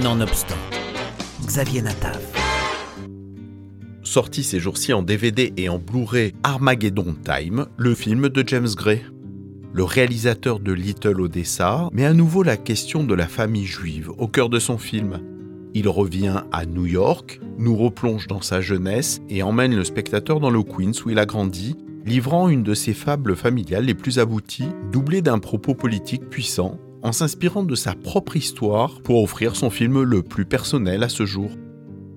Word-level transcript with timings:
Nonobstant, 0.00 0.56
Xavier 1.44 1.82
Natav. 1.82 2.18
Sorti 4.02 4.42
ces 4.42 4.58
jours-ci 4.58 4.94
en 4.94 5.02
DVD 5.02 5.52
et 5.58 5.68
en 5.68 5.78
Blu-ray 5.78 6.32
Armageddon 6.42 7.14
Time, 7.22 7.66
le 7.76 7.94
film 7.94 8.30
de 8.30 8.42
James 8.46 8.70
Gray. 8.74 9.02
Le 9.74 9.84
réalisateur 9.84 10.60
de 10.60 10.72
Little 10.72 11.20
Odessa 11.20 11.90
met 11.92 12.06
à 12.06 12.14
nouveau 12.14 12.42
la 12.42 12.56
question 12.56 13.04
de 13.04 13.14
la 13.14 13.28
famille 13.28 13.66
juive 13.66 14.10
au 14.16 14.28
cœur 14.28 14.48
de 14.48 14.58
son 14.58 14.78
film. 14.78 15.20
Il 15.74 15.90
revient 15.90 16.40
à 16.52 16.64
New 16.64 16.86
York, 16.86 17.42
nous 17.58 17.76
replonge 17.76 18.28
dans 18.28 18.40
sa 18.40 18.62
jeunesse 18.62 19.20
et 19.28 19.42
emmène 19.42 19.76
le 19.76 19.84
spectateur 19.84 20.40
dans 20.40 20.50
le 20.50 20.62
Queens 20.62 21.04
où 21.04 21.10
il 21.10 21.18
a 21.18 21.26
grandi, 21.26 21.76
livrant 22.06 22.48
une 22.48 22.62
de 22.62 22.72
ses 22.72 22.94
fables 22.94 23.36
familiales 23.36 23.84
les 23.84 23.94
plus 23.94 24.18
abouties, 24.18 24.70
doublée 24.90 25.20
d'un 25.20 25.38
propos 25.38 25.74
politique 25.74 26.30
puissant, 26.30 26.78
en 27.02 27.12
s'inspirant 27.12 27.64
de 27.64 27.74
sa 27.74 27.94
propre 27.94 28.36
histoire 28.36 29.00
pour 29.02 29.22
offrir 29.22 29.56
son 29.56 29.70
film 29.70 30.02
le 30.02 30.22
plus 30.22 30.44
personnel 30.44 31.02
à 31.02 31.08
ce 31.08 31.26
jour. 31.26 31.50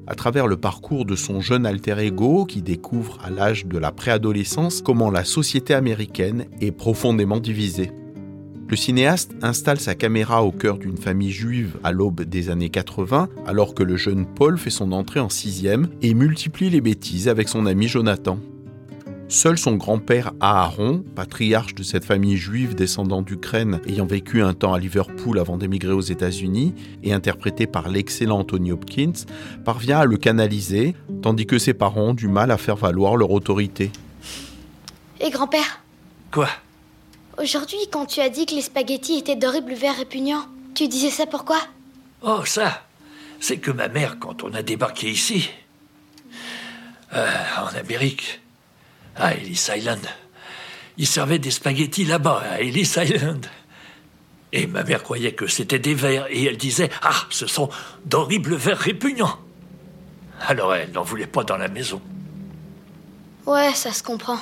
À 0.07 0.13
travers 0.13 0.45
le 0.45 0.57
parcours 0.57 1.05
de 1.05 1.15
son 1.15 1.41
jeune 1.41 1.65
alter 1.65 1.97
ego 1.99 2.45
qui 2.45 2.61
découvre 2.61 3.17
à 3.23 3.31
l'âge 3.31 3.65
de 3.65 3.77
la 3.79 3.91
préadolescence 3.91 4.81
comment 4.81 5.09
la 5.09 5.23
société 5.23 5.73
américaine 5.73 6.45
est 6.61 6.71
profondément 6.71 7.39
divisée. 7.39 7.91
Le 8.67 8.75
cinéaste 8.75 9.31
installe 9.41 9.79
sa 9.79 9.93
caméra 9.93 10.43
au 10.43 10.51
cœur 10.51 10.77
d'une 10.77 10.97
famille 10.97 11.31
juive 11.31 11.77
à 11.83 11.91
l'aube 11.91 12.21
des 12.21 12.49
années 12.49 12.69
80, 12.69 13.29
alors 13.45 13.75
que 13.75 13.83
le 13.83 13.95
jeune 13.95 14.25
Paul 14.25 14.57
fait 14.57 14.71
son 14.71 14.91
entrée 14.91 15.19
en 15.19 15.29
sixième 15.29 15.87
et 16.01 16.13
multiplie 16.13 16.69
les 16.69 16.81
bêtises 16.81 17.27
avec 17.27 17.47
son 17.47 17.67
ami 17.67 17.87
Jonathan. 17.87 18.39
Seul 19.35 19.57
son 19.57 19.75
grand-père 19.75 20.31
Aaron, 20.39 21.03
patriarche 21.13 21.75
de 21.75 21.83
cette 21.83 22.05
famille 22.05 22.37
juive 22.37 22.73
descendant 22.73 23.21
d'Ukraine 23.21 23.81
ayant 23.85 24.05
vécu 24.05 24.41
un 24.41 24.53
temps 24.53 24.73
à 24.73 24.79
Liverpool 24.79 25.39
avant 25.39 25.57
d'émigrer 25.57 25.91
aux 25.91 25.99
États-Unis 25.99 26.73
et 27.03 27.11
interprété 27.11 27.67
par 27.67 27.89
l'excellent 27.89 28.39
Anthony 28.39 28.71
Hopkins, 28.71 29.25
parvient 29.65 29.99
à 29.99 30.05
le 30.05 30.15
canaliser, 30.15 30.95
tandis 31.21 31.45
que 31.45 31.59
ses 31.59 31.73
parents 31.73 32.11
ont 32.11 32.13
du 32.13 32.29
mal 32.29 32.49
à 32.49 32.57
faire 32.57 32.77
valoir 32.77 33.17
leur 33.17 33.29
autorité. 33.31 33.91
Et 35.19 35.31
grand-père. 35.31 35.81
Quoi? 36.31 36.47
Aujourd'hui, 37.37 37.89
quand 37.91 38.05
tu 38.05 38.21
as 38.21 38.29
dit 38.29 38.45
que 38.45 38.55
les 38.55 38.61
spaghettis 38.61 39.17
étaient 39.17 39.35
d'horribles 39.35 39.73
vers 39.73 39.97
répugnants, 39.97 40.45
tu 40.75 40.87
disais 40.87 41.09
ça 41.09 41.25
pourquoi 41.25 41.59
Oh, 42.21 42.45
ça 42.45 42.85
C'est 43.41 43.57
que 43.57 43.71
ma 43.71 43.89
mère, 43.89 44.17
quand 44.17 44.45
on 44.45 44.53
a 44.53 44.61
débarqué 44.61 45.09
ici, 45.09 45.49
euh, 47.13 47.27
en 47.61 47.77
Amérique, 47.77 48.39
à 49.15 49.33
Ellis 49.33 49.67
Island, 49.75 50.05
il 50.97 51.07
servait 51.07 51.39
des 51.39 51.51
spaghettis 51.51 52.05
là-bas, 52.05 52.41
à 52.51 52.59
Ellis 52.61 52.93
Island. 52.97 53.45
Et 54.51 54.67
ma 54.67 54.83
mère 54.83 55.03
croyait 55.03 55.33
que 55.33 55.47
c'était 55.47 55.79
des 55.79 55.93
vers, 55.93 56.27
et 56.29 56.45
elle 56.45 56.57
disait 56.57 56.89
Ah, 57.01 57.25
ce 57.29 57.47
sont 57.47 57.69
d'horribles 58.05 58.55
vers 58.55 58.77
répugnants. 58.77 59.37
Alors 60.47 60.73
elle 60.73 60.91
n'en 60.91 61.03
voulait 61.03 61.27
pas 61.27 61.43
dans 61.43 61.57
la 61.57 61.67
maison. 61.67 62.01
Ouais, 63.45 63.73
ça 63.73 63.91
se 63.91 64.01
comprend. 64.01 64.39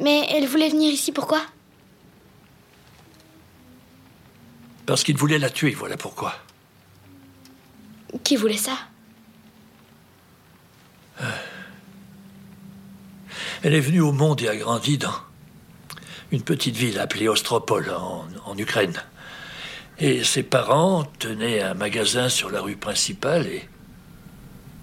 Mais 0.00 0.26
elle 0.30 0.46
voulait 0.46 0.68
venir 0.68 0.92
ici 0.92 1.12
pourquoi 1.12 1.40
Parce 4.86 5.02
qu'il 5.02 5.16
voulait 5.16 5.38
la 5.38 5.50
tuer, 5.50 5.72
voilà 5.72 5.96
pourquoi. 5.96 6.34
Qui 8.24 8.36
voulait 8.36 8.56
ça? 8.56 8.78
Elle 13.62 13.74
est 13.74 13.80
venue 13.80 14.00
au 14.00 14.12
monde 14.12 14.40
et 14.42 14.48
a 14.48 14.56
grandi 14.56 14.98
dans 14.98 15.14
une 16.30 16.42
petite 16.42 16.76
ville 16.76 16.98
appelée 16.98 17.28
Ostropol, 17.28 17.90
en, 17.90 18.56
Ukraine. 18.56 19.02
Et 19.98 20.22
ses 20.22 20.42
parents 20.42 21.04
tenaient 21.18 21.62
un 21.62 21.74
magasin 21.74 22.28
sur 22.28 22.50
la 22.50 22.60
rue 22.60 22.76
principale 22.76 23.46
et. 23.46 23.68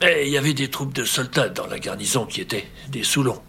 Et 0.01 0.27
il 0.27 0.31
y 0.31 0.37
avait 0.37 0.53
des 0.53 0.69
troupes 0.69 0.93
de 0.93 1.05
soldats 1.05 1.47
dans 1.47 1.67
la 1.67 1.79
garnison 1.79 2.25
qui 2.25 2.41
étaient 2.41 2.67
des 2.89 3.03
Soulons. 3.03 3.41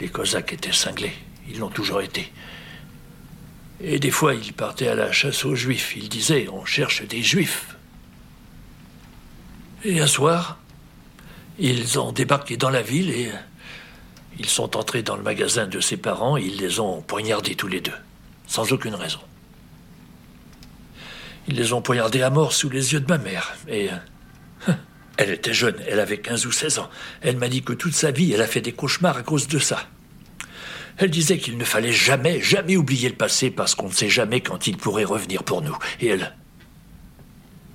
Les 0.00 0.08
Cosaques 0.08 0.52
étaient 0.52 0.72
cinglés, 0.72 1.14
ils 1.48 1.60
l'ont 1.60 1.70
toujours 1.70 2.00
été. 2.00 2.32
Et 3.80 4.00
des 4.00 4.10
fois, 4.10 4.34
ils 4.34 4.52
partaient 4.52 4.88
à 4.88 4.96
la 4.96 5.12
chasse 5.12 5.44
aux 5.44 5.54
Juifs. 5.54 5.94
Ils 5.96 6.08
disaient 6.08 6.48
On 6.52 6.64
cherche 6.64 7.06
des 7.06 7.22
Juifs. 7.22 7.76
Et 9.84 10.00
un 10.00 10.08
soir, 10.08 10.58
ils 11.60 12.00
ont 12.00 12.10
débarqué 12.10 12.56
dans 12.56 12.70
la 12.70 12.82
ville 12.82 13.10
et 13.10 13.30
ils 14.38 14.48
sont 14.48 14.76
entrés 14.76 15.02
dans 15.02 15.16
le 15.16 15.22
magasin 15.22 15.66
de 15.66 15.80
ses 15.80 15.96
parents 15.96 16.36
et 16.36 16.42
ils 16.42 16.58
les 16.58 16.80
ont 16.80 17.02
poignardés 17.02 17.54
tous 17.54 17.68
les 17.68 17.80
deux, 17.80 17.92
sans 18.46 18.72
aucune 18.72 18.94
raison. 18.94 19.20
Ils 21.48 21.56
les 21.56 21.72
ont 21.72 21.82
poignardés 21.82 22.22
à 22.22 22.30
mort 22.30 22.52
sous 22.52 22.68
les 22.68 22.92
yeux 22.92 23.00
de 23.00 23.08
ma 23.08 23.18
mère. 23.18 23.56
Et 23.68 23.88
euh, 24.68 24.72
elle 25.16 25.30
était 25.30 25.54
jeune, 25.54 25.76
elle 25.88 25.98
avait 25.98 26.18
15 26.18 26.46
ou 26.46 26.52
16 26.52 26.78
ans. 26.78 26.90
Elle 27.22 27.38
m'a 27.38 27.48
dit 27.48 27.62
que 27.62 27.72
toute 27.72 27.94
sa 27.94 28.10
vie, 28.10 28.32
elle 28.32 28.42
a 28.42 28.46
fait 28.46 28.60
des 28.60 28.72
cauchemars 28.72 29.16
à 29.16 29.22
cause 29.22 29.48
de 29.48 29.58
ça. 29.58 29.88
Elle 30.98 31.10
disait 31.10 31.38
qu'il 31.38 31.56
ne 31.56 31.64
fallait 31.64 31.92
jamais, 31.92 32.40
jamais 32.40 32.76
oublier 32.76 33.08
le 33.08 33.14
passé 33.14 33.50
parce 33.50 33.74
qu'on 33.74 33.88
ne 33.88 33.92
sait 33.92 34.08
jamais 34.08 34.40
quand 34.40 34.66
il 34.66 34.76
pourrait 34.76 35.04
revenir 35.04 35.42
pour 35.42 35.62
nous. 35.62 35.76
Et 36.00 36.08
elle. 36.08 36.34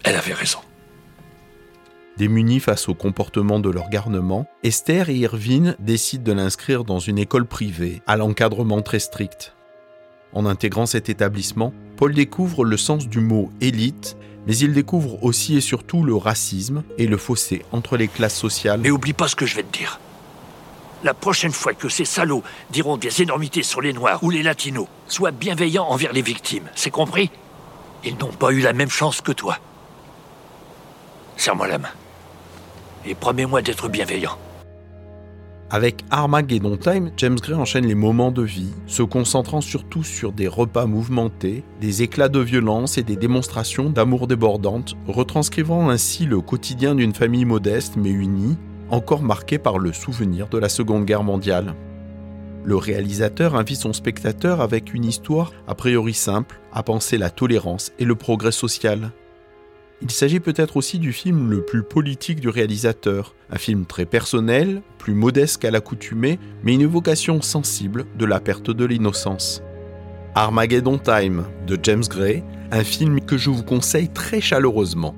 Elle 0.04 0.16
avait 0.16 0.34
raison. 0.34 0.60
Démunis 2.18 2.60
face 2.60 2.90
au 2.90 2.94
comportement 2.94 3.60
de 3.60 3.72
leur 3.72 3.90
garnement, 3.90 4.46
Esther 4.62 5.10
et 5.10 5.16
Irvine 5.16 5.76
décident 5.80 6.24
de 6.24 6.32
l'inscrire 6.32 6.84
dans 6.84 7.00
une 7.00 7.18
école 7.18 7.46
privée, 7.46 8.04
à 8.06 8.18
l'encadrement 8.18 8.84
très 8.84 9.00
strict. 9.00 9.56
En 10.34 10.46
intégrant 10.46 10.86
cet 10.86 11.10
établissement, 11.10 11.74
Paul 11.98 12.14
découvre 12.14 12.66
le 12.66 12.78
sens 12.78 13.08
du 13.08 13.20
mot 13.20 13.50
élite, 13.62 14.16
mais 14.46 14.56
il 14.56 14.74
découvre 14.74 15.24
aussi 15.24 15.58
et 15.58 15.62
surtout 15.62 16.04
le 16.04 16.16
racisme 16.16 16.84
et 17.00 17.08
le 17.08 17.18
fossé 17.18 17.66
entre 17.72 17.98
les 17.98 18.08
classes 18.08 18.38
sociales. 18.38 18.82
Mais 18.82 18.92
oublie 18.92 19.14
pas 19.14 19.28
ce 19.28 19.36
que 19.36 19.48
je 19.48 19.56
vais 19.56 19.64
te 19.64 19.76
dire. 19.76 20.00
La 21.04 21.16
prochaine 21.16 21.52
fois 21.52 21.74
que 21.74 21.90
ces 21.90 22.06
salauds 22.06 22.44
diront 22.70 22.98
des 22.98 23.24
énormités 23.24 23.64
sur 23.64 23.82
les 23.82 23.92
Noirs 23.92 24.24
ou 24.24 24.30
les 24.30 24.44
Latinos, 24.44 24.88
sois 25.08 25.32
bienveillant 25.32 25.86
envers 25.86 26.14
les 26.14 26.22
victimes, 26.22 26.70
c'est 26.76 26.92
compris? 26.92 27.32
Ils 28.06 28.18
n'ont 28.18 28.32
pas 28.32 28.52
eu 28.52 28.60
la 28.60 28.74
même 28.74 28.90
chance 28.90 29.20
que 29.20 29.32
toi. 29.32 29.58
Serre-moi 31.38 31.68
la 31.68 31.80
main. 31.80 31.90
Et 33.06 33.16
promets-moi 33.16 33.62
d'être 33.62 33.90
bienveillant. 33.90 34.38
Avec 35.70 36.04
Armageddon 36.12 36.78
Time, 36.78 37.12
James 37.18 37.40
Gray 37.40 37.56
enchaîne 37.56 37.88
les 37.88 37.96
moments 37.96 38.32
de 38.32 38.44
vie, 38.44 38.72
se 38.86 39.02
concentrant 39.02 39.60
surtout 39.60 40.04
sur 40.04 40.32
des 40.32 40.48
repas 40.48 40.86
mouvementés, 40.86 41.64
des 41.82 42.04
éclats 42.04 42.30
de 42.30 42.40
violence 42.40 43.00
et 43.00 43.04
des 43.04 43.16
démonstrations 43.16 43.90
d'amour 43.90 44.28
débordantes, 44.28 44.96
retranscrivant 45.08 45.90
ainsi 45.90 46.26
le 46.26 46.42
quotidien 46.42 46.94
d'une 46.94 47.16
famille 47.16 47.46
modeste 47.46 47.96
mais 47.98 48.12
unie, 48.12 48.56
encore 48.92 49.24
marquée 49.24 49.58
par 49.58 49.80
le 49.80 49.94
souvenir 49.94 50.48
de 50.48 50.60
la 50.60 50.70
Seconde 50.70 51.06
Guerre 51.06 51.24
mondiale. 51.24 51.74
Le 52.64 52.76
réalisateur 52.76 53.56
invite 53.56 53.80
son 53.80 53.94
spectateur 53.94 54.62
avec 54.62 54.94
une 54.94 55.06
histoire 55.06 55.52
a 55.68 55.74
priori 55.74 56.14
simple 56.14 56.62
à 56.72 56.84
penser 56.84 57.18
la 57.18 57.32
tolérance 57.32 57.92
et 57.98 58.06
le 58.06 58.16
progrès 58.16 58.52
social. 58.52 59.12
Il 60.04 60.12
s'agit 60.12 60.42
peut-être 60.42 60.76
aussi 60.76 61.00
du 61.00 61.14
film 61.14 61.50
le 61.50 61.64
plus 61.64 61.82
politique 61.82 62.42
du 62.42 62.50
réalisateur, 62.50 63.36
un 63.50 63.58
film 63.58 63.86
très 63.86 64.06
personnel, 64.06 64.82
plus 64.98 65.14
modeste 65.14 65.62
qu'à 65.62 65.72
l'accoutumée, 65.72 66.40
mais 66.62 66.74
une 66.74 66.82
évocation 66.82 67.42
sensible 67.42 68.06
de 68.18 68.26
la 68.26 68.42
perte 68.42 68.70
de 68.70 68.84
l'innocence. 68.84 69.64
Armageddon 70.36 70.98
Time 70.98 71.46
de 71.68 71.80
James 71.82 72.04
Gray, 72.10 72.44
un 72.72 72.84
film 72.84 73.22
que 73.22 73.38
je 73.38 73.50
vous 73.50 73.64
conseille 73.64 74.10
très 74.10 74.42
chaleureusement. 74.42 75.16